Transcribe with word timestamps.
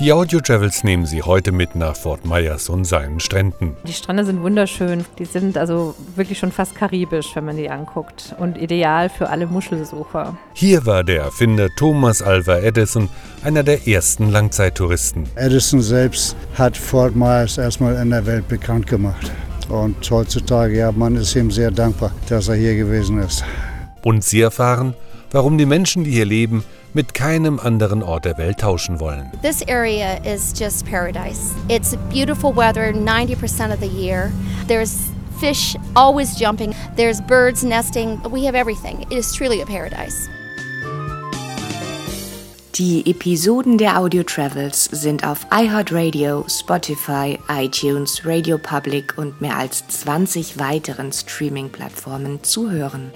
Die 0.00 0.12
Audio 0.12 0.38
Travels 0.38 0.84
nehmen 0.84 1.06
Sie 1.06 1.22
heute 1.22 1.50
mit 1.50 1.74
nach 1.74 1.96
Fort 1.96 2.24
Myers 2.24 2.68
und 2.68 2.84
seinen 2.84 3.18
Stränden. 3.18 3.76
Die 3.84 3.92
Strände 3.92 4.24
sind 4.24 4.42
wunderschön. 4.42 5.04
Die 5.18 5.24
sind 5.24 5.58
also 5.58 5.96
wirklich 6.14 6.38
schon 6.38 6.52
fast 6.52 6.76
karibisch, 6.76 7.34
wenn 7.34 7.44
man 7.44 7.56
die 7.56 7.68
anguckt. 7.68 8.32
Und 8.38 8.56
ideal 8.58 9.08
für 9.08 9.28
alle 9.28 9.48
Muschelsucher. 9.48 10.38
Hier 10.52 10.86
war 10.86 11.02
der 11.02 11.22
Erfinder 11.22 11.68
Thomas 11.76 12.22
Alva 12.22 12.58
Edison 12.58 13.08
einer 13.42 13.64
der 13.64 13.88
ersten 13.88 14.30
Langzeittouristen. 14.30 15.24
Edison 15.34 15.82
selbst 15.82 16.36
hat 16.54 16.76
Fort 16.76 17.16
Myers 17.16 17.58
erstmal 17.58 17.96
in 17.96 18.10
der 18.10 18.24
Welt 18.24 18.46
bekannt 18.46 18.86
gemacht. 18.86 19.32
Und 19.68 20.08
heutzutage, 20.08 20.78
ja, 20.78 20.92
man 20.92 21.16
ist 21.16 21.34
ihm 21.34 21.50
sehr 21.50 21.72
dankbar, 21.72 22.12
dass 22.28 22.46
er 22.46 22.54
hier 22.54 22.76
gewesen 22.76 23.18
ist. 23.18 23.42
Und 24.04 24.22
Sie 24.22 24.42
erfahren, 24.42 24.94
warum 25.30 25.58
die 25.58 25.66
Menschen, 25.66 26.04
die 26.04 26.10
hier 26.10 26.24
leben, 26.24 26.64
mit 26.94 27.14
keinem 27.14 27.58
anderen 27.58 28.02
Ort 28.02 28.24
der 28.24 28.38
Welt 28.38 28.58
tauschen 28.60 29.00
wollen. 29.00 29.30
This 29.42 29.62
area 29.68 30.18
is 30.24 30.52
just 30.58 30.86
paradise. 30.86 31.54
It's 31.68 31.96
beautiful 32.10 32.54
weather 32.54 32.92
90% 32.92 33.72
of 33.72 33.80
the 33.80 33.86
year. 33.86 34.32
There's 34.66 35.10
fish 35.38 35.76
always 35.94 36.36
jumping. 36.38 36.74
There's 36.96 37.20
birds 37.20 37.62
nesting. 37.62 38.20
We 38.30 38.46
have 38.46 38.56
everything. 38.56 39.02
It 39.10 39.18
is 39.18 39.32
truly 39.32 39.60
a 39.60 39.66
paradise. 39.66 40.28
Die 42.78 43.02
Episoden 43.10 43.76
der 43.76 43.98
Audio 43.98 44.22
Travels 44.22 44.84
sind 44.84 45.26
auf 45.26 45.44
iHeartRadio, 45.50 46.44
Spotify, 46.48 47.36
iTunes, 47.48 48.22
Radio 48.24 48.56
Public 48.56 49.18
und 49.18 49.40
mehr 49.40 49.56
als 49.56 49.88
20 49.88 50.60
weiteren 50.60 51.10
Streaming-Plattformen 51.10 52.44
zu 52.44 52.70
hören. 52.70 53.10